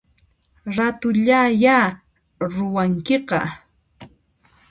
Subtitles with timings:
[0.75, 1.77] Ratullaya
[2.53, 3.39] ruwankiqa